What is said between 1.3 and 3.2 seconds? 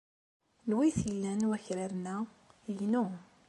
wakraren-a? Inu.